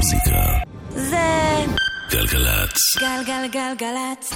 [0.00, 0.58] המוזיקה.
[0.94, 1.16] זה
[2.10, 2.72] גלגלצ.
[3.00, 4.32] גלגלגלגלצ.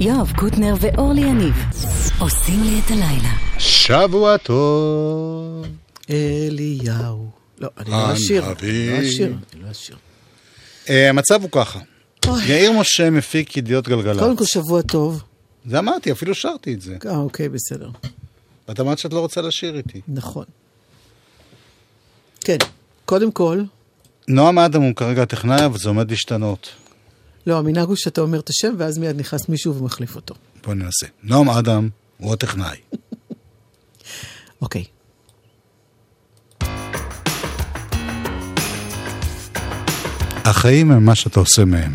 [0.00, 1.54] יואב קוטנר ואורלי יניב
[2.20, 3.58] עושים לי את הלילה.
[3.58, 5.66] שבוע טוב.
[6.10, 7.30] אליהו.
[7.58, 8.44] לא, אני לא אשיר.
[8.48, 8.52] לא
[9.02, 9.26] אשיר.
[9.54, 9.96] אני לא אשיר.
[10.90, 11.80] אה, המצב הוא ככה.
[12.46, 14.18] יאיר משה מפיק ידיעות גלגלצ.
[14.18, 15.22] קודם כל שבוע טוב.
[15.66, 16.96] זה אמרתי, אפילו שרתי את זה.
[17.06, 17.90] אה, אוקיי, בסדר.
[18.68, 20.00] ואת אמרת שאת לא רוצה לשיר איתי.
[20.08, 20.44] נכון.
[22.40, 22.58] כן,
[23.04, 23.62] קודם כל,
[24.28, 26.68] נועם אדם הוא כרגע הטכנאי, אבל זה עומד להשתנות.
[27.46, 30.34] לא, המנהג הוא שאתה אומר את השם, ואז מיד נכנס מישהו ומחליף אותו.
[30.64, 31.06] בוא ננסה.
[31.22, 31.88] נועם אדם
[32.18, 32.76] הוא הטכנאי.
[34.62, 34.84] אוקיי.
[40.44, 41.94] החיים הם מה שאתה עושה מהם.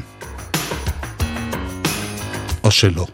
[2.63, 3.07] או שלא.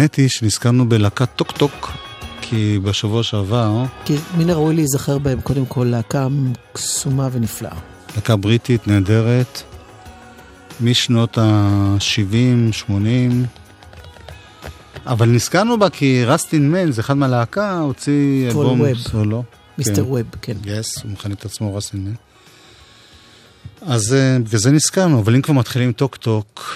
[0.00, 1.92] האמת היא שנזכרנו בלהקת טוק טוק,
[2.40, 6.26] כי בשבוע שעבר, כי מן הראוי להיזכר בהם קודם כל להקה
[6.72, 7.76] קסומה ונפלאה.
[8.14, 9.62] להקה בריטית נהדרת,
[10.80, 13.44] משנות ה-70, 80,
[15.06, 18.94] אבל נזכרנו בה כי רסטין מן, אחד מהלהקה, הוציא אלבום.
[18.94, 19.42] סולו.
[19.78, 20.02] מיסטר כן.
[20.02, 20.56] ווב, כן.
[20.64, 22.18] Yes, הוא מכנה את עצמו רסטין מן.
[23.82, 26.74] אז אה, בגלל זה נזכרנו, אבל אם כבר מתחילים טוק טוק,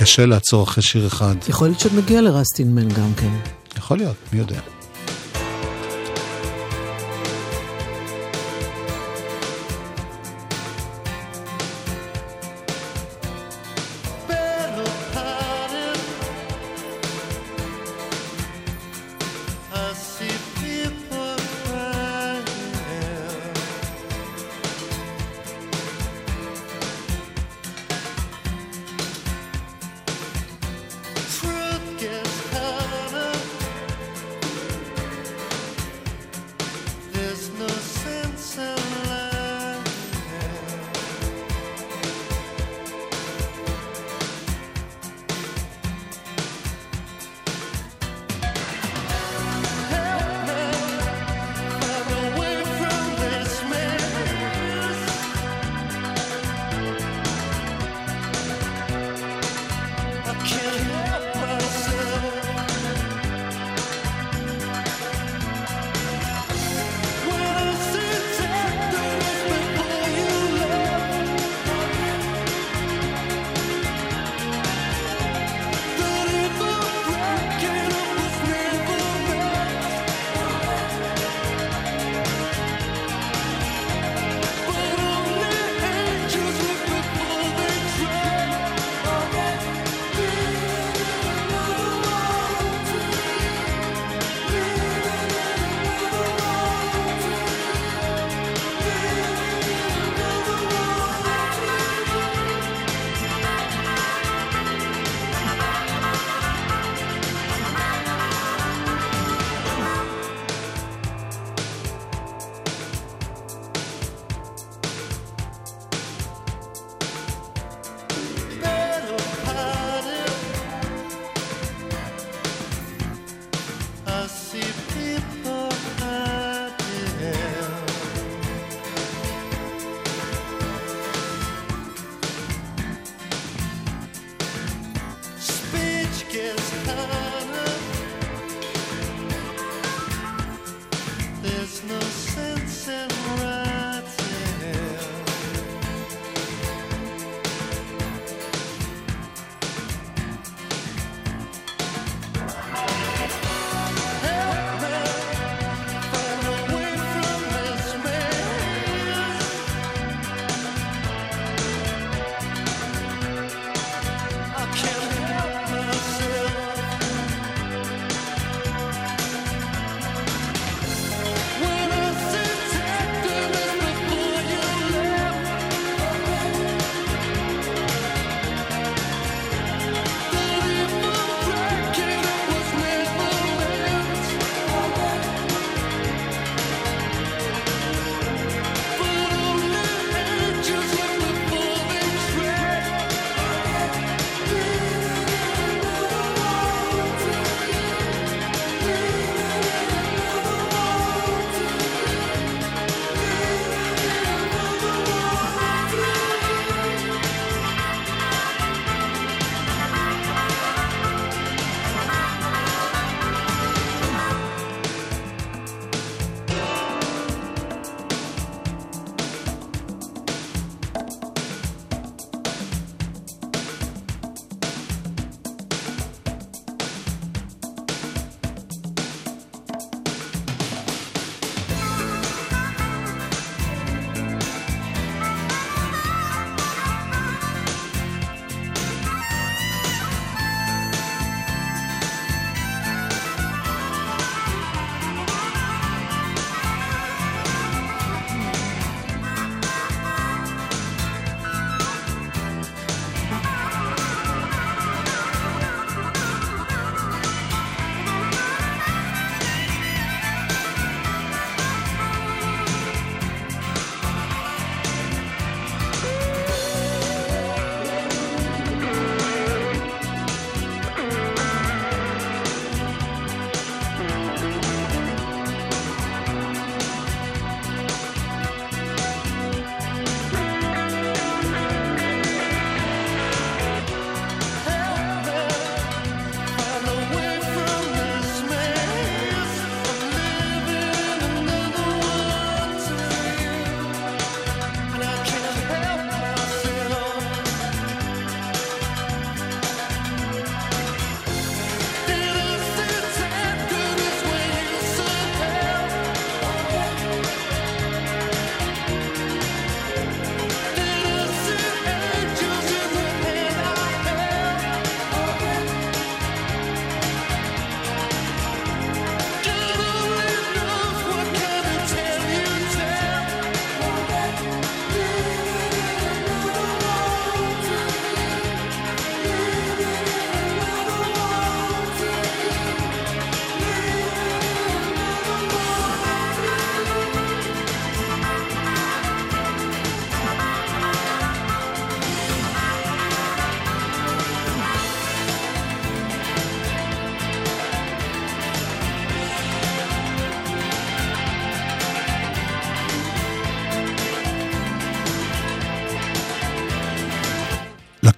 [0.00, 1.34] קשה לעצור אחרי שיר אחד.
[1.48, 3.30] יכול להיות שעוד נגיע לרסטינמן גם כן.
[3.76, 4.60] יכול להיות, מי יודע.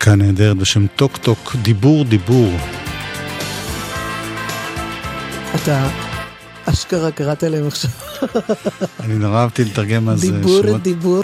[0.01, 2.53] להקה נהדרת בשם טוק טוק, דיבור דיבור.
[5.55, 5.89] אתה
[6.65, 7.91] אשכרה קראת להם עכשיו.
[9.01, 11.23] אני נורא אהבתי לתרגם אז אה, דיבור, שמות, דיבור,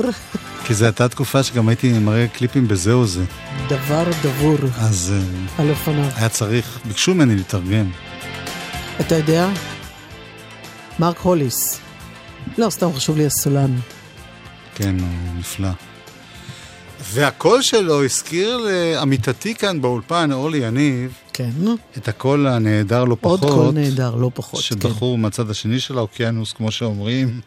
[0.64, 3.24] כי זו הייתה תקופה שגם הייתי מראה קליפים בזהו זה,
[3.68, 6.10] דבר דבור אז אה, על אופניו.
[6.16, 7.90] היה צריך, ביקשו ממני לתרגם.
[9.00, 9.48] אתה יודע?
[10.98, 11.80] מרק הוליס.
[12.58, 13.76] לא, סתם חשוב לי הסולן.
[14.74, 15.68] כן, הוא נפלא.
[17.12, 21.50] והקול שלו הזכיר לעמיתתי כאן באולפן, אורלי יניב, כן.
[21.96, 23.52] את הקול הנהדר לא עוד פחות.
[23.52, 24.62] קול נהדר, לא פחות.
[24.62, 24.88] של כן.
[24.88, 27.40] בחור מהצד השני של האוקיינוס, כמו שאומרים.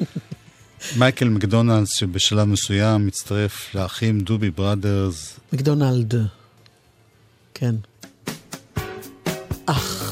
[0.98, 5.40] מייקל מקדונלדס, שבשלב מסוים מצטרף לאחים דובי בראדרס.
[5.52, 6.14] מקדונלד.
[7.54, 7.74] כן.
[9.66, 10.07] אך.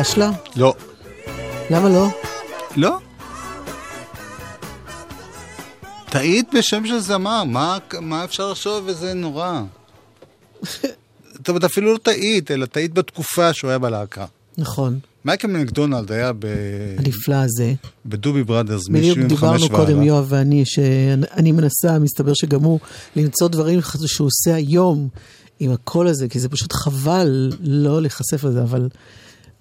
[0.00, 0.30] פשלה?
[0.56, 0.74] לא.
[1.70, 2.08] למה לא?
[2.76, 2.98] לא.
[6.10, 9.62] טעית בשם של זמר, מה, מה אפשר לחשוב וזה נורא?
[11.34, 14.24] זאת אומרת, אפילו לא טעית, אלא טעית בתקופה שהוא היה בלהקה.
[14.58, 16.46] נכון, מייקל מקדונלד היה ב...
[16.98, 17.74] הנפלא הזה.
[18.06, 19.76] בדובי בראדרס בדיוק מ-75 דיברנו והלאה.
[19.76, 22.78] קודם, יואב ואני, שאני מנסה, מסתבר שגם הוא,
[23.16, 25.08] למצוא דברים שהוא עושה היום
[25.60, 28.88] עם הקול הזה, כי זה פשוט חבל לא להיחשף לזה, אבל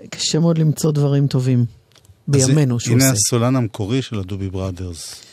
[0.09, 1.65] קשה מאוד למצוא דברים טובים
[2.27, 3.13] בימינו שהוא הנה עושה.
[3.13, 5.23] הסולן המקורי של הדובי בראדרס.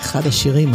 [0.00, 0.72] אחד השירים,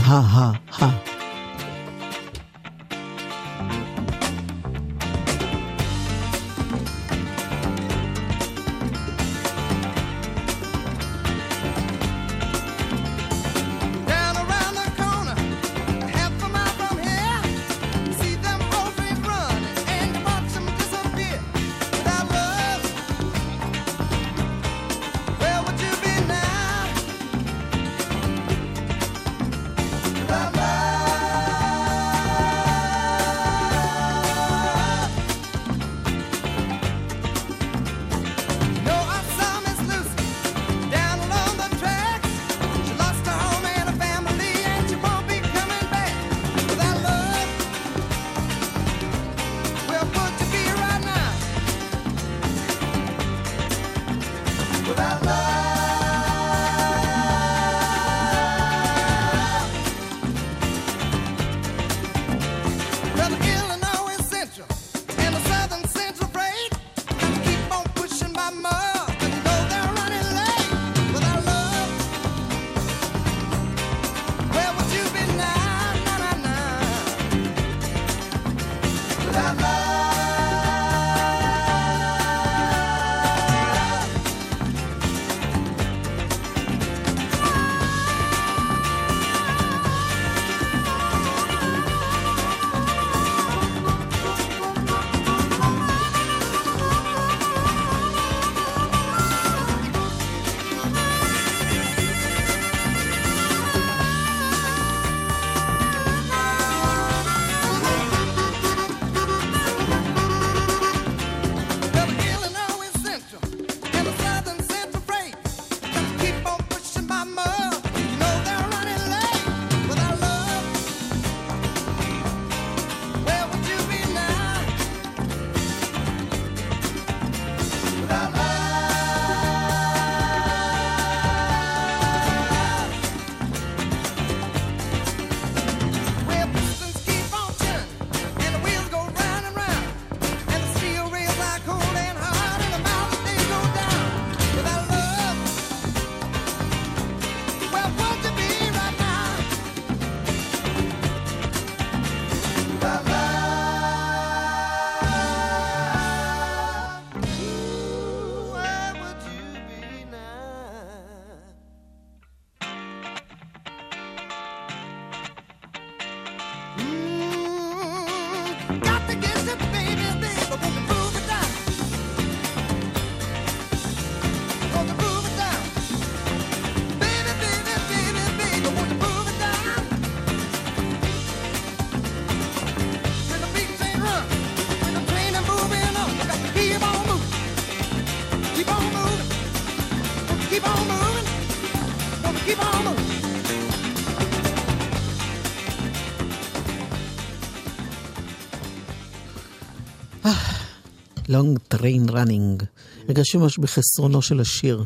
[201.30, 202.62] Long Train Running.
[202.62, 203.06] train running.
[203.08, 204.84] הרגשתי ממש בחסרונו של השיר.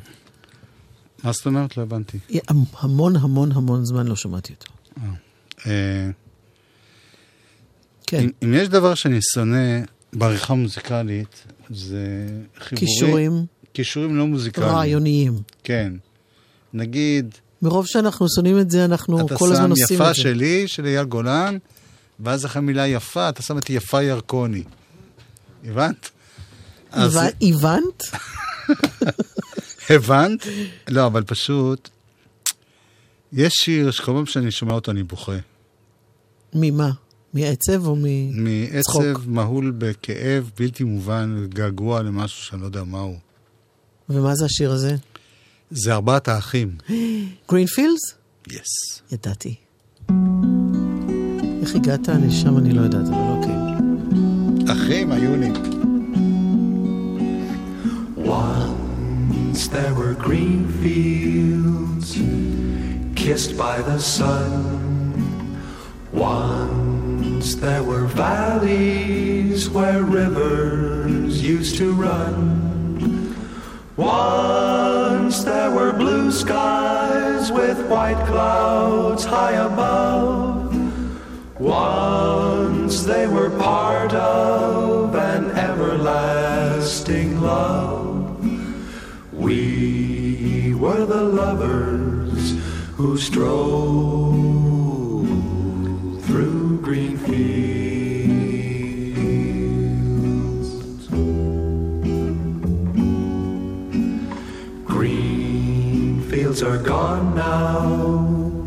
[1.24, 1.78] מה זאת אומרת?
[1.78, 2.18] לא הבנתי.
[2.78, 4.72] המון המון המון זמן לא שמעתי אותו.
[4.98, 5.10] אה,
[5.68, 6.10] אה,
[8.08, 8.30] כן.
[8.44, 9.80] אם יש דבר שאני שונא
[10.14, 12.28] בעריכה מוזיקלית, זה
[12.60, 12.88] חיבורים.
[12.88, 13.46] קישורים.
[13.74, 14.72] קישורים לא מוזיקליים.
[14.76, 15.34] רעיוניים.
[15.64, 15.94] כן.
[16.74, 20.14] נגיד, מרוב שאנחנו שונאים את זה, אנחנו אתה כל הזמן שם עושים את יפה זה.
[20.14, 21.58] שלי, של אייל גולן,
[22.20, 24.64] ואז אחרי מילה יפה, אתה שם את יפה ירקוני.
[25.66, 26.10] הבנת?
[26.94, 28.04] הבנת?
[29.90, 30.48] הבנת?
[30.88, 31.90] לא, אבל פשוט,
[33.34, 35.38] יש שיר שכל פעם שאני שומע אותו אני בוכה.
[36.54, 36.92] ממה?
[37.34, 38.04] מעצב או מ...
[38.82, 39.04] צחוק.
[39.04, 43.18] מעצב מהול בכאב בלתי מובן, געגוע למשהו שאני לא יודע מהו.
[44.10, 44.96] ומה זה השיר הזה?
[45.72, 46.78] זה ארבעת האחים.
[47.50, 48.02] גרינפילדס?
[48.52, 49.02] יס.
[49.12, 49.56] ידעתי.
[51.62, 53.56] איך הגעת לשם אני לא יודעת, אבל אוקיי.
[54.74, 55.52] אחים היו לי.
[58.18, 62.10] Once there were green fields
[63.16, 64.52] kissed by the sun.
[66.14, 72.75] Once there were valleys where rivers used to run.
[73.98, 80.76] Once there were blue skies with white clouds high above.
[81.62, 88.46] Once they were part of an everlasting love.
[89.32, 92.60] We were the lovers
[92.98, 94.46] who strolled
[96.26, 97.65] through green fields.
[106.56, 108.64] Fields are gone now,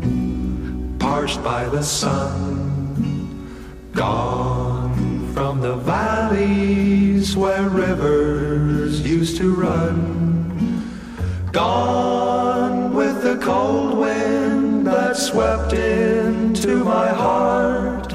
[0.99, 3.49] parched by the sun,
[3.93, 10.85] gone from the valleys where rivers used to run,
[11.51, 18.13] gone with the cold wind that swept into my heart,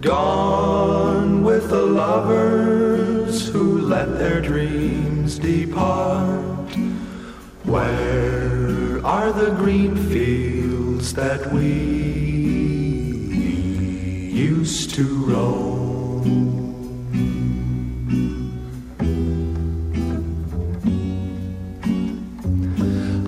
[0.00, 6.48] gone with the lovers who let their dreams depart.
[7.64, 8.29] Where
[9.20, 11.72] are the green fields that we
[14.32, 16.48] used to roam?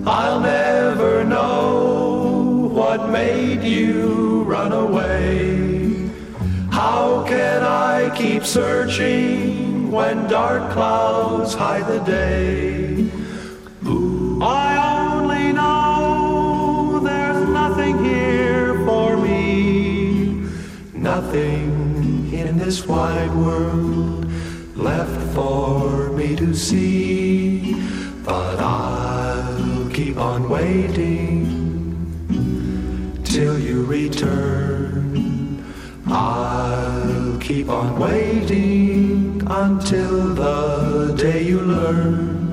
[0.07, 6.09] I'll never know what made you run away.
[6.71, 12.82] How can I keep searching when dark clouds hide the day?
[21.33, 24.23] Nothing in this wide world
[24.75, 27.73] left for me to see.
[28.23, 31.49] But I'll keep on waiting
[33.23, 35.65] till you return.
[36.05, 42.51] I'll keep on waiting until the day you learn.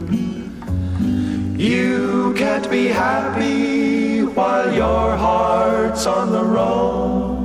[1.58, 7.39] You can't be happy while your heart's on the road.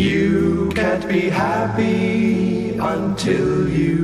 [0.00, 4.00] You can't be happy until you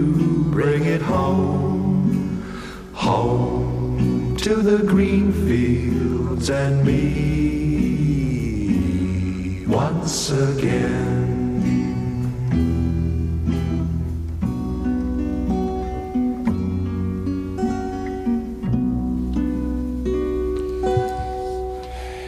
[0.59, 2.43] bring it home.
[2.95, 7.03] Home to the green fields and me
[9.67, 11.13] once again.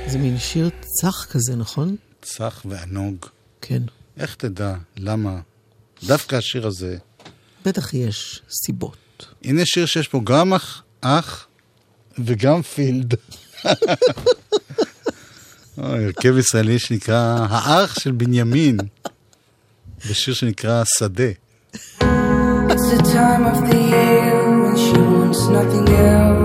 [0.07, 1.97] זה מין שיר צח כזה, נכון?
[2.23, 3.27] צח וענוג.
[3.62, 3.84] כן.
[4.18, 4.76] איך תדע?
[4.98, 5.40] למה?
[6.04, 6.98] דווקא השיר הזה.
[7.66, 9.26] בטח יש סיבות.
[9.44, 11.48] הנה שיר שיש פה גם אח, אח
[12.20, 13.14] וגם פילד.
[15.78, 18.78] הרכב ישראלי שנקרא האח של בנימין,
[20.10, 21.32] בשיר שנקרא שדה.
[22.70, 26.39] It's the time of the year when she wants nothing else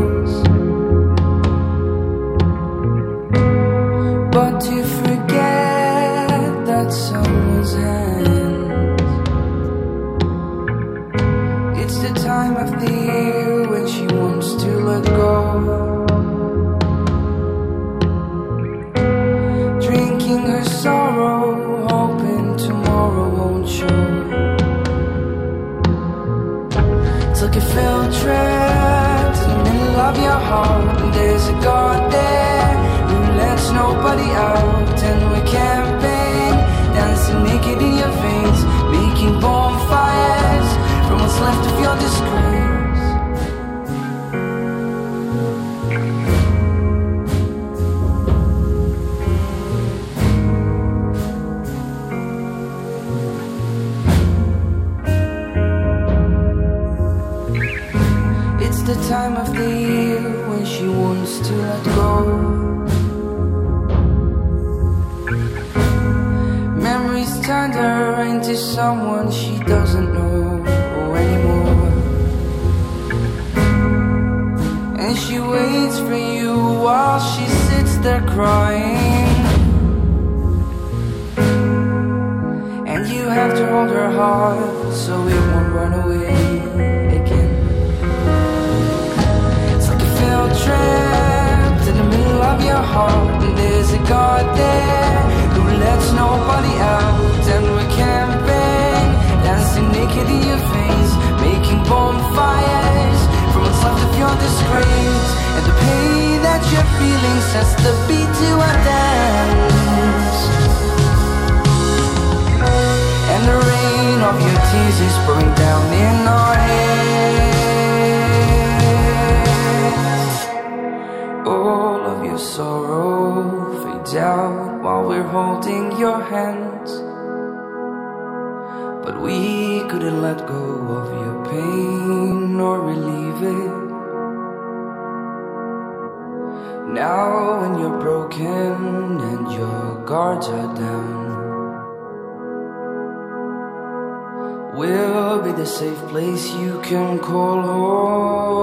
[145.75, 148.54] safe place you can call home.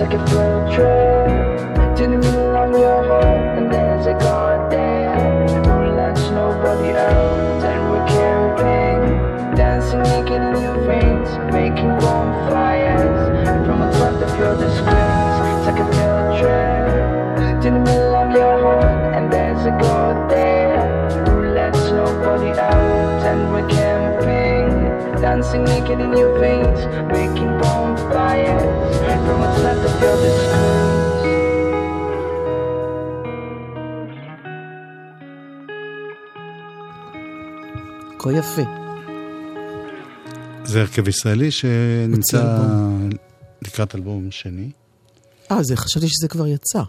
[0.00, 4.72] It's like a freight train to the middle of your heart, and there's a God
[4.72, 7.62] there who lets nobody out.
[7.68, 14.56] And we're camping, dancing naked in your veins, making bonfires from what's left of your
[14.56, 15.36] disgrace.
[15.52, 20.30] It's like a freight train to the middle of your heart, and there's a God
[20.30, 20.80] there
[21.28, 23.20] who lets nobody out.
[23.28, 27.49] And we're camping, dancing naked in your veins, making
[38.18, 38.62] כה יפה.
[40.64, 42.58] זה הרכב ישראלי שנמצא.
[43.62, 44.70] לקראת אלבום שני.
[45.50, 46.82] אה, זה, חשבתי שזה כבר יצא.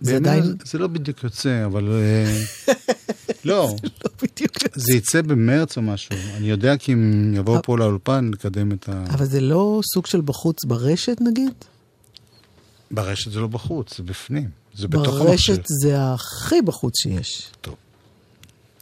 [0.00, 1.88] זה עדיין זה לא בדיוק יוצא, אבל...
[1.92, 2.42] אה,
[3.44, 4.49] לא, לא בדיוק.
[4.80, 6.16] זה יצא במרץ או משהו.
[6.36, 9.04] אני יודע כי אם יבואו פה לאולפן לקדם את ה...
[9.14, 11.52] אבל זה לא סוג של בחוץ ברשת נגיד?
[12.90, 14.48] ברשת זה לא בחוץ, זה בפנים.
[14.74, 15.26] זה בתוך המחשב.
[15.26, 17.50] ברשת זה הכי בחוץ שיש.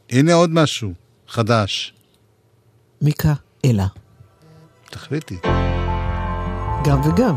[0.09, 0.93] הנה עוד משהו
[1.27, 1.93] חדש.
[3.01, 3.33] מיקה
[3.65, 3.87] אלה.
[4.89, 5.37] תחליטי.
[6.85, 7.35] גם וגם.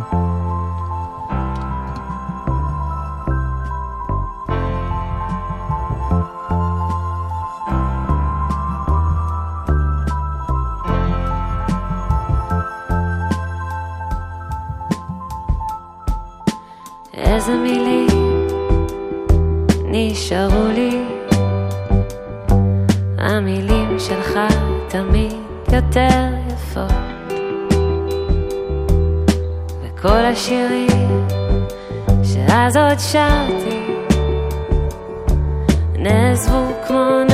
[30.32, 31.26] השירים
[32.24, 33.80] שאז עוד שרתי.
[35.98, 37.24] נעזבו כמו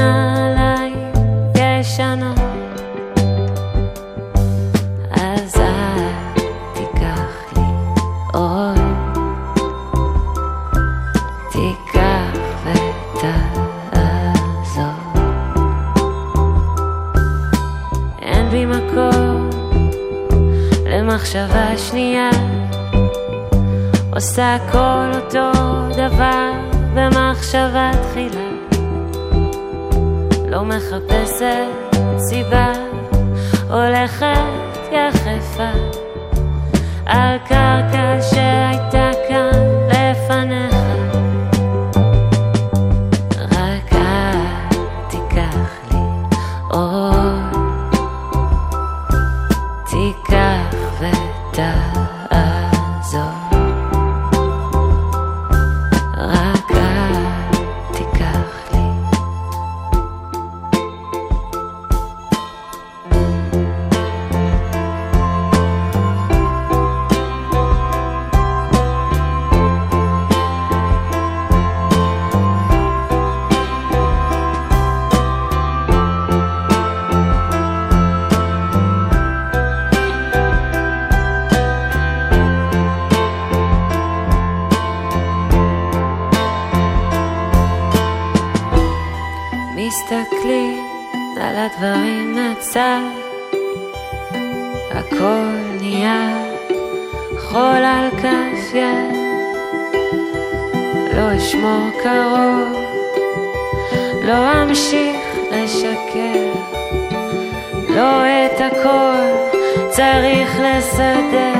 [109.98, 111.57] צריך לסדר.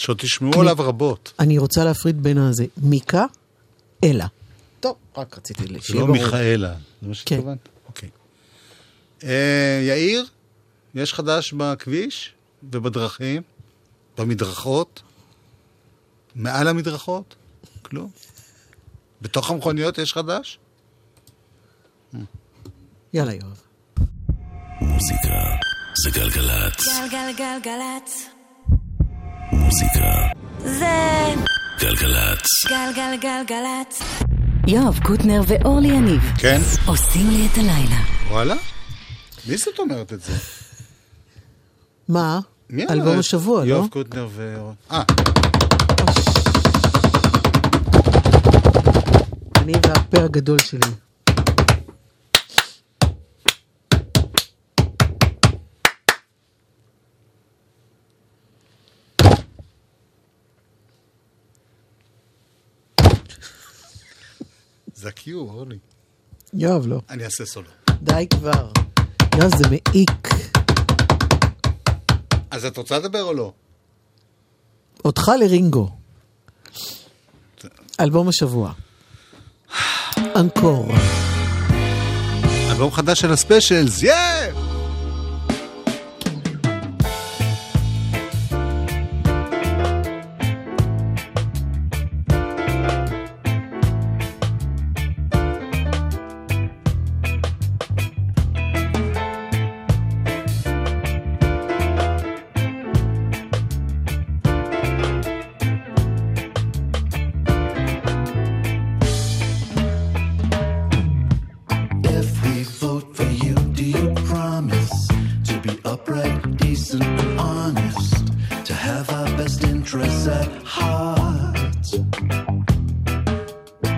[0.00, 1.32] שעוד תשמעו עליו רבות.
[1.38, 2.64] אני רוצה להפריד בין הזה.
[2.76, 3.24] מיקה,
[4.04, 4.26] אלה.
[4.80, 6.18] טוב, רק רציתי זה שיהיה לא ברור.
[6.18, 7.14] מיכאלה, זה מה כן.
[7.14, 7.68] שהתכוונת?
[7.88, 8.08] אוקיי.
[9.24, 10.26] אה, יאיר,
[10.94, 12.32] יש חדש בכביש
[12.62, 13.42] ובדרכים,
[14.18, 15.02] במדרכות,
[16.34, 17.34] מעל המדרכות?
[17.82, 18.10] כלום.
[19.22, 20.58] בתוך המכוניות יש חדש?
[23.12, 23.60] יאללה, יואב.
[24.80, 25.28] מוזיקה
[26.04, 26.86] זה גלגלצ.
[27.10, 28.39] גלגלגלגלצ.
[29.70, 30.10] מוזיקה
[30.58, 31.34] זה
[31.80, 32.46] גלגלצ.
[32.68, 34.02] גלגלגלגלצ.
[34.66, 36.60] יואב קוטנר ואורלי יניב כן.
[36.86, 38.00] עושים לי את הלילה.
[38.30, 38.54] וואלה?
[39.48, 40.32] מי זאת אומרת את זה?
[42.08, 42.40] מה?
[42.70, 43.18] מי אלבום?
[43.18, 43.68] השבוע, לא?
[43.68, 44.56] יואב קוטנר ו...
[44.90, 45.02] אה,
[49.56, 50.90] אני והפה הגדול שלי.
[65.00, 65.78] זה ה-Q, אורלי.
[66.54, 67.00] יואב, לא.
[67.10, 67.68] אני אעשה סולו.
[68.02, 68.70] די כבר.
[69.38, 70.28] יואב, זה מעיק.
[72.50, 73.52] אז את רוצה לדבר או לא?
[75.04, 75.90] אותך לרינגו.
[78.00, 78.72] אלבום השבוע.
[80.36, 80.88] אנקור.
[82.70, 84.12] אלבום חדש של הספיישלס, יא!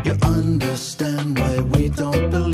[0.05, 2.52] You understand why we don't believe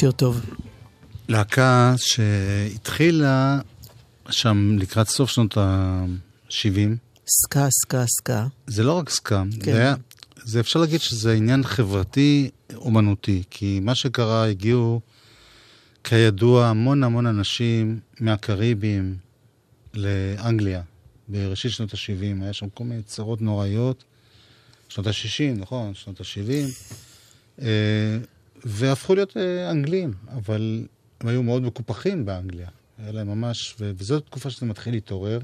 [0.00, 0.40] שיר טוב.
[1.28, 3.60] להקה שהתחילה
[4.30, 6.52] שם לקראת סוף שנות ה-70.
[7.28, 8.46] סקה, סקה, סקה.
[8.66, 9.72] זה לא רק סקאם, כן.
[9.72, 9.94] זה היה,
[10.36, 15.00] זה אפשר להגיד שזה עניין חברתי אומנותי, כי מה שקרה, הגיעו
[16.04, 19.16] כידוע המון המון אנשים מהקריבים
[19.94, 20.82] לאנגליה
[21.28, 24.04] בראשית שנות ה-70, היה שם כל מיני צרות נוראיות,
[24.88, 26.52] שנות ה-60, נכון, שנות ה-70,
[27.62, 28.18] אה,
[28.64, 30.86] והפכו להיות אה, אנגלים, אבל
[31.20, 35.38] הם היו מאוד מקופחים באנגליה, היה להם ממש, וזאת תקופה שזה מתחיל להתעורר,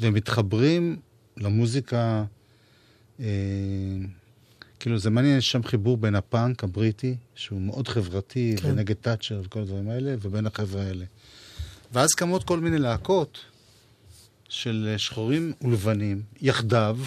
[0.00, 0.96] והם מתחברים
[1.36, 2.24] למוזיקה,
[3.20, 3.26] אה,
[4.80, 8.54] כאילו זה מעניין, יש שם חיבור בין הפאנק הבריטי, שהוא מאוד חברתי.
[8.58, 8.70] כן.
[8.70, 11.04] ונגד תאצ'ר וכל הדברים האלה, ובין החבר'ה האלה.
[11.92, 13.38] ואז קמות כל מיני להקות
[14.48, 16.98] של שחורים ולבנים, יחדיו,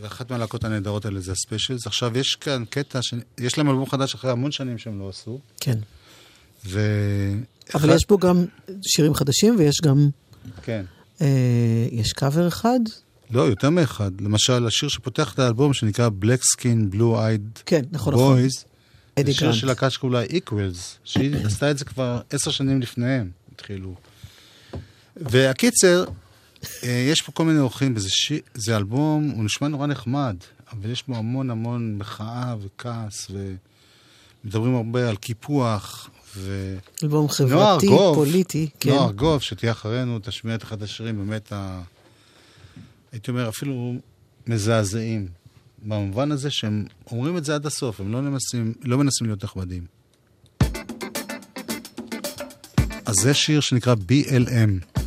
[0.00, 1.86] ואחת מהלהקות הנהדרות האלה זה הספיישלס.
[1.86, 3.14] עכשיו, יש כאן קטע, ש...
[3.38, 5.78] יש להם אלבום חדש אחרי המון שנים שהם לא עשו, כן.
[6.66, 6.80] ו...
[7.74, 8.44] אבל יש בו גם
[8.82, 10.08] שירים חדשים ויש גם...
[10.62, 10.84] כן.
[11.20, 12.80] אה, יש קאבר אחד?
[13.30, 14.20] לא, יותר מאחד.
[14.20, 18.38] למשל, השיר שפותח את האלבום, שנקרא Black Skin Blue Eyed כן, נכון, נכון.
[18.38, 18.64] Boys,
[19.14, 19.52] אדי זה שיר.
[19.52, 23.94] של להקה שקוראים לה Equals, שהיא עשתה את זה כבר עשר שנים לפניהם, התחילו.
[25.16, 26.04] והקיצר,
[26.82, 30.36] יש פה כל מיני אורחים, וזה שיר, זה אלבום, הוא נשמע נורא נחמד,
[30.72, 33.30] אבל יש בו המון המון מחאה וכעס,
[34.44, 36.76] ומדברים הרבה על קיפוח, ו...
[37.02, 38.90] אלבום חברתי, ארגוב, פוליטי, כן.
[38.90, 41.82] נועה ארגוב, שתהיה אחרינו, תשמיע את אחד השירים באמת, ה...
[43.12, 43.94] הייתי אומר, אפילו
[44.46, 45.28] מזעזעים.
[45.82, 49.86] במובן הזה שהם אומרים את זה עד הסוף, הם לא מנסים, לא מנסים להיות נחמדים.
[53.06, 54.97] אז זה שיר שנקרא BLM.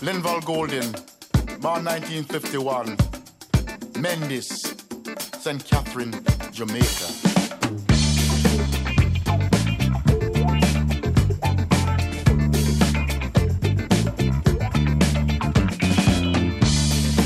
[0.00, 0.92] Linval Golden,
[1.60, 2.96] born 1951.
[4.00, 4.74] Mendes,
[5.38, 5.62] St.
[5.66, 6.12] Catherine,
[6.52, 7.06] Jamaica.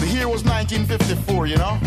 [0.01, 1.79] The year was 1954, you know?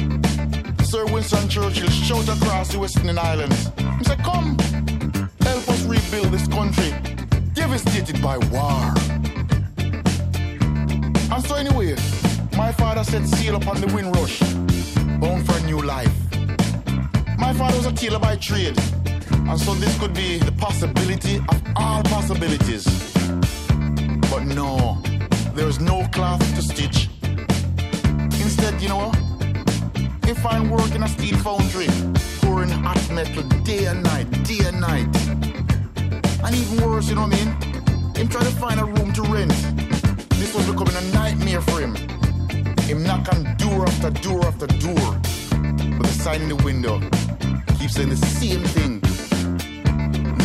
[0.86, 3.72] Sir Winston Churchill shouted across the Western Islands.
[3.98, 4.58] He said, Come,
[5.42, 6.94] help us rebuild this country
[7.54, 8.94] devastated by war.
[11.58, 11.96] Anyway,
[12.56, 14.40] my father set sail upon the windrush,
[15.20, 16.14] bound for a new life.
[17.40, 18.78] My father was a tailor by trade,
[19.32, 22.86] and so this could be the possibility of all possibilities.
[24.30, 25.02] But no,
[25.56, 27.10] there is no cloth to stitch.
[28.46, 29.12] Instead, you know,
[30.26, 31.88] he find work in a steel foundry,
[32.40, 35.08] pouring hot metal day and night, day and night.
[36.46, 37.78] And even worse, you know what I mean?
[38.18, 39.77] him try to find a room to rent.
[40.48, 41.94] This was becoming a nightmare for him.
[42.84, 45.20] Him knock on door after door after door.
[45.98, 47.02] But the sign in the window
[47.78, 49.02] keeps saying the same thing.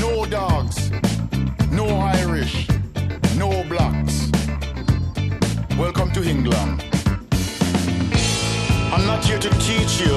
[0.01, 0.91] No dogs,
[1.71, 2.67] no Irish,
[3.37, 4.29] no blacks.
[5.79, 6.83] Welcome to England.
[8.93, 10.17] I'm not here to teach you.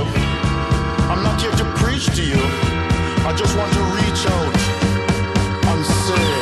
[1.12, 2.42] I'm not here to preach to you.
[3.24, 4.56] I just want to reach out
[5.70, 6.35] and say.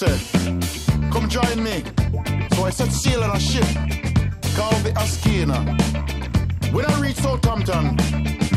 [0.00, 0.18] Said,
[1.12, 1.84] come join me.
[2.54, 3.66] So I set sail on a ship
[4.56, 5.60] called the Askina.
[6.72, 8.00] When I reached Southampton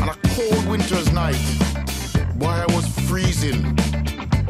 [0.00, 1.36] on a cold winter's night,
[2.36, 3.78] boy, I was freezing.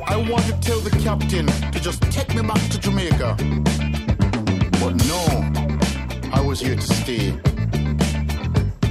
[0.07, 3.34] I wanted to tell the captain to just take me back to Jamaica.
[4.78, 5.22] But no,
[6.32, 7.30] I was here to stay.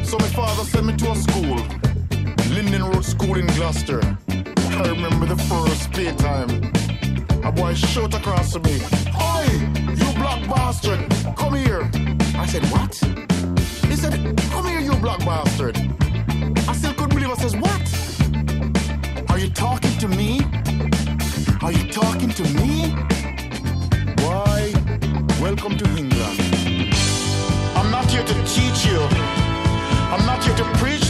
[0.03, 1.55] So my father sent me to a school,
[2.53, 4.01] Linden Road School in Gloucester.
[4.27, 6.72] I remember the first playtime.
[7.55, 8.81] Boy shot across to me.
[9.15, 9.45] Oi,
[9.95, 10.99] you black bastard,
[11.35, 11.89] come here.
[12.35, 12.95] I said, what?
[13.87, 15.77] He said, come here, you black bastard.
[16.67, 19.29] I still couldn't believe I says, what?
[19.29, 20.41] Are you talking to me?
[21.61, 22.89] Are you talking to me?
[24.23, 24.73] Why,
[25.39, 26.39] welcome to England.
[27.75, 28.99] I'm not here to teach you.
[30.13, 31.02] I'm not here to preach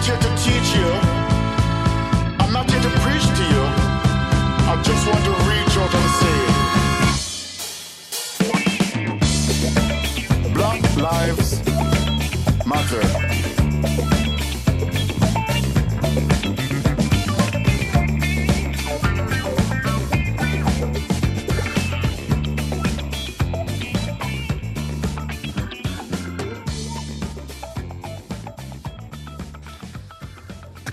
[0.00, 1.19] teacher to teach you.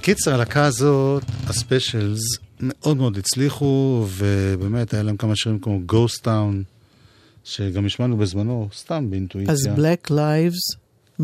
[0.07, 2.19] הקיצר, הלהקה הזאת, הספיישלס,
[2.59, 6.55] מאוד מאוד הצליחו, ובאמת היה להם כמה שירים כמו Ghost Town,
[7.43, 9.53] שגם השמענו בזמנו, סתם באינטואיציה.
[9.53, 10.77] אז Black Lives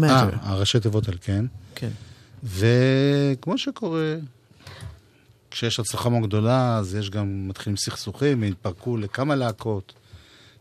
[0.04, 0.36] אה, Matter.
[0.42, 1.46] הראשי תיבות על כן.
[1.76, 1.90] כן.
[2.44, 4.16] וכמו שקורה,
[5.52, 9.94] כשיש הצלחה מאוד גדולה, אז יש גם, מתחילים סכסוכים, התפרקו לכמה להקות,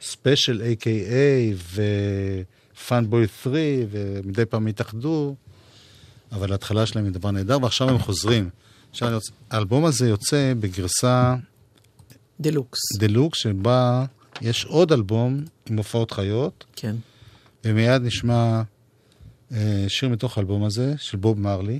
[0.02, 1.78] ספיישל A.K.A.
[2.74, 3.56] ו Fun Boy 3,
[3.90, 5.34] ומדי פעם התאחדו,
[6.32, 8.50] אבל ההתחלה שלהם היא דבר נהדר, ועכשיו הם חוזרים.
[8.90, 9.18] עכשיו,
[9.50, 11.34] האלבום הזה יוצא בגרסה
[12.40, 12.78] דלוקס.
[12.98, 14.04] דלוק, שבה
[14.40, 16.96] יש עוד אלבום עם הופעות חיות, כן.
[17.64, 18.62] ומיד נשמע
[19.52, 21.78] אה, שיר מתוך האלבום הזה, של בוב מרלי,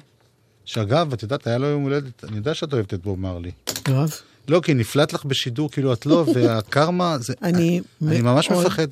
[0.64, 3.50] שאגב, את יודעת, היה לו יום הולדת, אני יודע שאת אוהבת את בוב מרלי.
[3.88, 4.10] יואב?
[4.48, 7.34] לא, כי נפלט לך בשידור, כאילו את לא, והקרמה, זה...
[7.42, 8.88] אני אני ממש מפחד.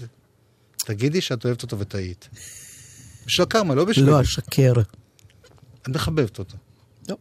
[0.76, 2.28] תגידי שאת אוהבת אותו וטעית.
[3.26, 4.06] בשביל הקרמה, לא בשביל...
[4.06, 4.72] לא, אשקר.
[5.82, 6.56] את מחבבת אותו.
[7.08, 7.16] לא.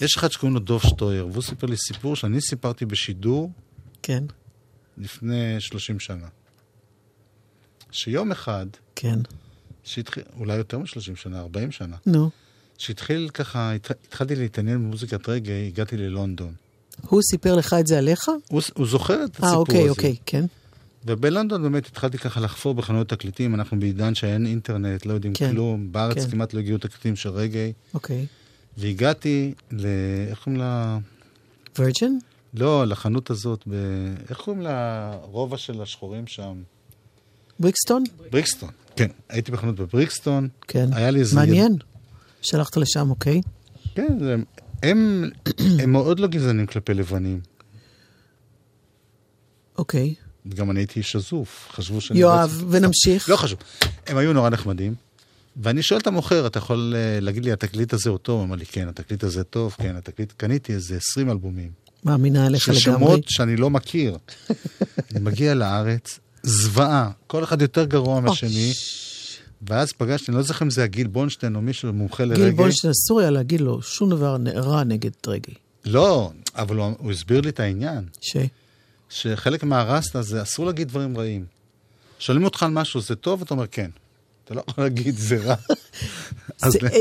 [0.00, 3.50] יש אחד שקוראים לו דוב שטויר, והוא סיפר לי סיפור שאני סיפרתי בשידור
[4.02, 4.24] כן,
[4.98, 6.26] לפני 30 שנה.
[7.90, 9.18] שיום אחד, כן.
[9.84, 12.30] שהתחיל, אולי יותר מ-30 שנה, 40 שנה, נו.
[12.78, 16.54] שהתחיל ככה, התח- התחלתי להתעניין במוזיקת רגעי, הגעתי ללונדון.
[17.02, 18.28] הוא סיפר לך את זה עליך?
[18.48, 19.90] הוא, הוא זוכר את הסיפור אה, אוקיי, הזה.
[19.90, 20.44] אוקיי, כן.
[21.06, 25.92] ובלונדון באמת התחלתי ככה לחפור בחנויות תקליטים, אנחנו בעידן שאין אינטרנט, לא יודעים כן, כלום,
[25.92, 26.30] בארץ כן.
[26.30, 28.26] כמעט לא הגיעו תקליטים של רגעי, אוקיי.
[28.78, 29.86] והגעתי ל...
[30.30, 30.98] איך קוראים לה?
[31.78, 32.12] וירג'ן?
[32.54, 33.74] לא, לחנות הזאת, ב...
[34.30, 36.62] איך קוראים לרובע של השחורים שם?
[37.60, 38.04] בריקסטון?
[38.32, 38.70] בריקסטון.
[38.96, 40.88] כן, הייתי בחנות בבריקסטון, כן.
[40.92, 41.36] היה לי איזה...
[41.36, 41.76] מעניין.
[42.42, 43.40] שלחת לשם, אוקיי.
[43.94, 44.36] כן, זה-
[44.82, 45.30] הם,
[45.82, 47.40] הם מאוד לא גזענים כלפי לבנים.
[49.78, 50.14] אוקיי.
[50.54, 52.18] גם אני הייתי איש עזוף, חשבו שאני...
[52.20, 53.28] יואב, בעצם- ונמשיך.
[53.28, 53.58] לא חשוב.
[54.06, 54.94] הם היו נורא נחמדים,
[55.62, 58.38] ואני שואל את המוכר, אתה יכול אה, להגיד לי, התקליט הזה הוא טוב?
[58.38, 60.32] הוא אמר לי, כן, התקליט הזה טוב, כן, התקליט...
[60.36, 61.70] קניתי איזה 20 אלבומים.
[62.04, 63.06] מאמינה עליך של לגמרי.
[63.06, 64.18] שמות שאני לא מכיר.
[65.10, 68.72] אני מגיע לארץ, זוועה, כל אחד יותר גרוע מהשני,
[69.68, 72.44] ואז פגשתי, אני לא זוכר אם זה הגיל בונשטיין או מישהו מומחה לרגע.
[72.44, 75.54] גיל בונשטיין אסור היה להגיד לו שום דבר רע נגד רגעי.
[75.84, 78.36] לא, אבל הוא, הוא הסביר לי את העניין, ש...
[79.10, 81.44] שחלק מהרסטה זה אסור להגיד דברים רעים.
[82.18, 83.42] שואלים אותך על משהו, זה טוב?
[83.42, 83.90] אתה אומר כן.
[84.44, 85.54] אתה לא יכול להגיד זה רע.
[86.70, 86.98] זה, אה,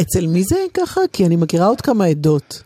[0.00, 1.00] אצל מי זה ככה?
[1.12, 2.62] כי אני מכירה עוד כמה עדות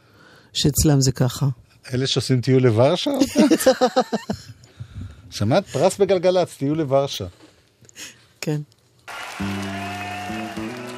[0.53, 1.47] שאצלם זה ככה.
[1.95, 3.11] אלה שעושים טיול לוורשה?
[5.30, 5.66] שמעת?
[5.66, 7.26] פרס בגלגלצ, טיול לוורשה.
[8.40, 8.61] כן.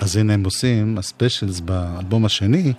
[0.01, 2.73] אז הנה הם עושים, הספיישלס באלבום השני,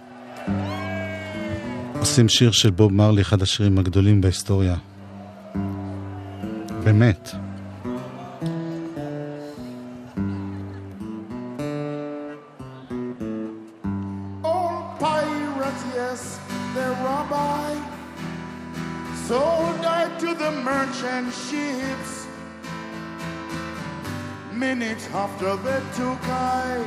[1.99, 4.75] עושים שיר של בוב מרלי, אחד השירים הגדולים בהיסטוריה.
[14.43, 14.95] Oh,
[21.31, 22.27] ships.
[24.53, 26.85] Minutes after they took I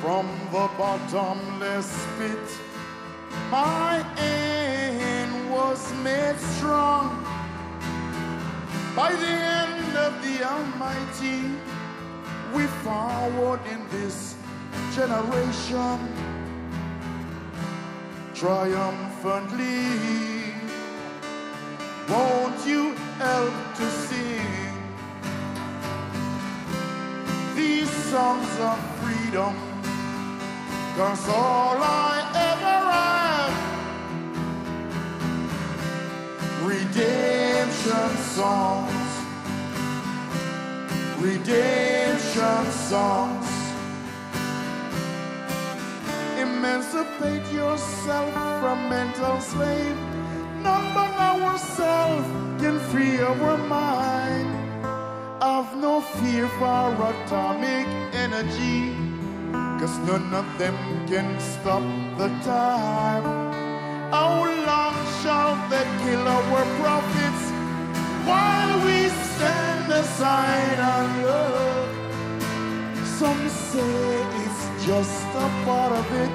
[0.00, 2.38] from the bottomless pit.
[3.50, 7.25] My end was made strong
[8.96, 11.42] by the hand of the Almighty.
[12.54, 14.34] We forward in this
[14.94, 15.98] generation
[18.34, 20.54] triumphantly.
[22.08, 24.72] Won't you help to sing
[27.54, 29.54] these songs of freedom?
[30.96, 32.14] Cause all I
[32.50, 33.76] ever have
[37.86, 39.10] redemption songs,
[41.20, 43.46] redemption songs.
[46.36, 49.96] Emancipate yourself from mental slave.
[50.62, 52.26] None but ourselves
[52.60, 54.50] can free our mind.
[55.40, 58.96] Have no fear for atomic energy.
[59.78, 60.76] Cause none of them
[61.06, 61.84] can stop
[62.18, 63.46] the time.
[64.10, 67.05] How long shall they kill our prophets
[68.26, 71.88] while we stand aside and look?
[73.18, 73.96] Some say
[74.44, 76.32] it's just a part of it.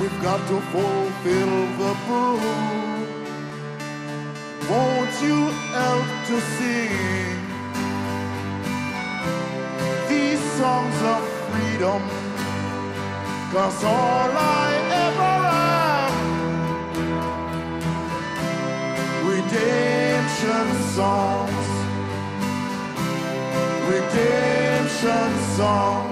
[0.00, 2.42] We've got to fulfill the book.
[4.70, 5.38] Won't you
[5.76, 7.40] help to sing
[10.08, 12.02] these songs of freedom?
[13.52, 14.30] Cause all
[14.64, 14.68] I
[15.06, 16.14] ever have
[19.28, 19.91] redemption
[20.94, 21.68] songs
[23.88, 26.11] redemption songs.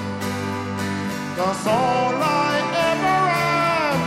[1.43, 2.53] That's all I
[2.91, 4.01] ever have.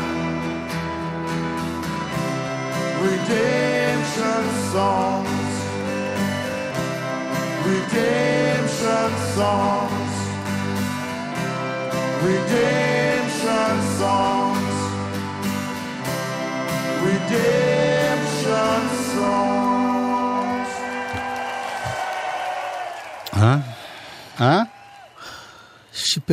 [3.03, 5.53] Redemption songs.
[7.67, 10.15] Redemption songs.
[12.23, 14.77] Redemption songs.
[17.03, 17.84] Redemption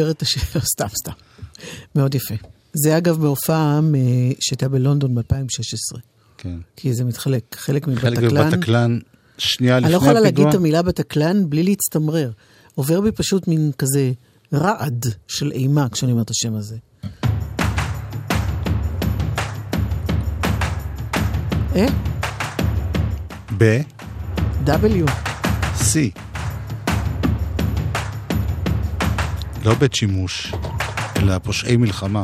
[0.01, 0.43] שיפר את השיר,
[0.73, 1.11] סתם, סתם.
[1.95, 2.35] מאוד יפה.
[2.73, 3.79] זה אגב בהופעה
[4.39, 5.99] שהייתה בלונדון ב-2016.
[6.37, 6.57] כן.
[6.75, 8.99] כי זה מתחלק, חלק חלק מבטקלן.
[9.37, 10.49] שנייה אני לא לפני יכולה להגיד הפיגוע.
[10.49, 12.31] את המילה בטקלן בלי להצטמרר.
[12.75, 14.11] עובר בי פשוט מין כזה
[14.53, 16.77] רעד של אימה כשאני אומר את השם הזה.
[21.75, 21.85] אה?
[23.57, 23.81] ב...
[24.65, 25.09] W.
[25.77, 26.30] C.
[29.65, 30.53] לא בית שימוש,
[31.17, 32.23] אלא פושעי מלחמה.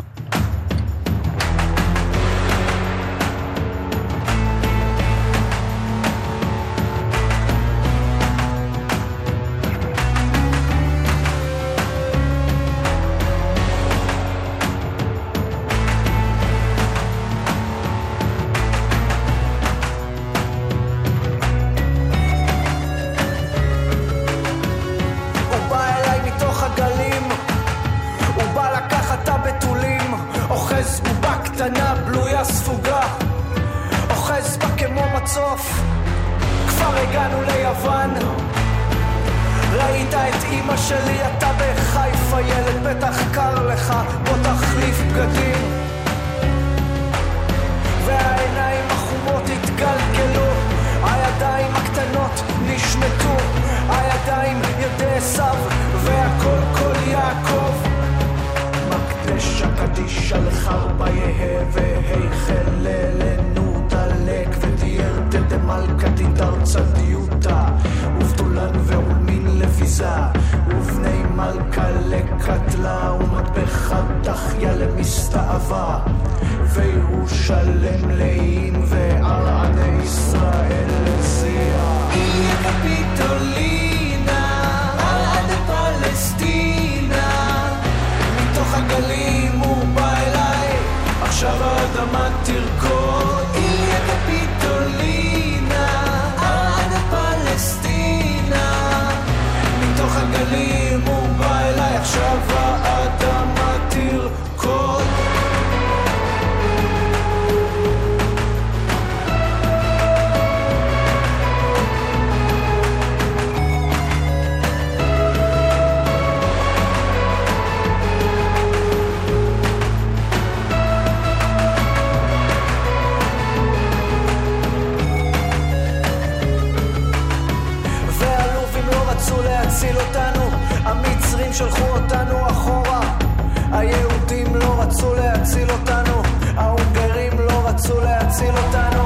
[138.38, 139.03] להציל אותנו.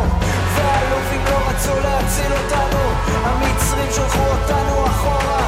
[0.56, 2.80] והלובים לא רצו להציל אותנו,
[3.24, 5.44] המצרים שלחו אותנו אחורה.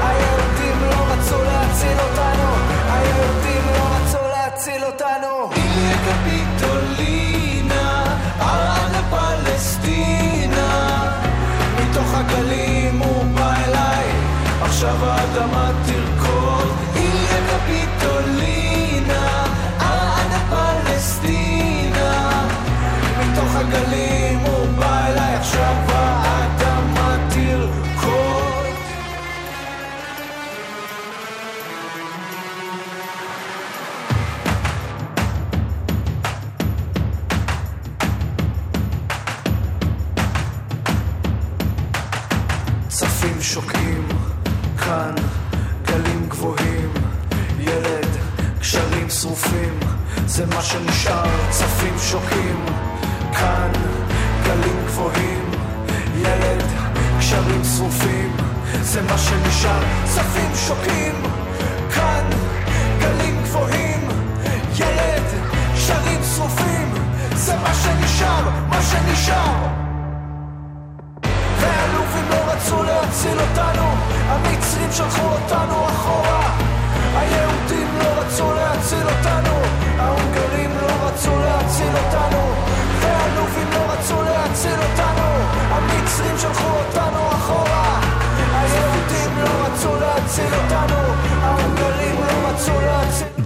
[0.00, 2.48] היהודים לא רצו להציל אותנו,
[2.92, 5.50] היהודים לא רצו להציל אותנו.
[5.56, 5.96] איליה
[14.62, 16.21] עכשיו האדמה תרקוד.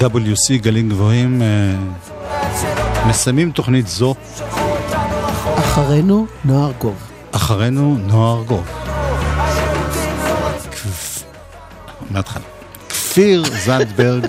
[0.06, 1.46] WC גלים גבוהים אה,
[3.08, 4.14] מסיימים תוכנית זו,
[5.58, 6.96] אחרינו, נוער גוב.
[7.32, 8.68] אחרינו נוער גוב.
[12.10, 12.44] מההתחלה.
[12.88, 14.26] כפיר זנדברג,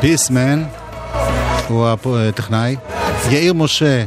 [0.00, 0.64] פיסמן,
[1.68, 1.88] הוא
[2.18, 2.76] הטכנאי,
[3.30, 4.04] יאיר משה,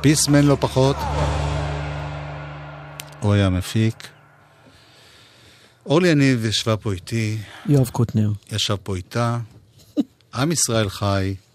[0.00, 0.96] פיסמן לא פחות,
[3.20, 4.08] הוא היה מפיק.
[5.86, 8.30] אורלי יניב ישבה פה איתי, יואב קוטנר.
[8.52, 9.38] ישב פה איתה,
[10.34, 11.34] עם ישראל חי,